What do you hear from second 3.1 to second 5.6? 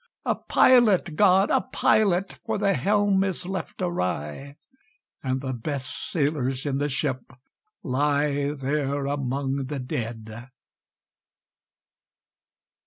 is left awry, And the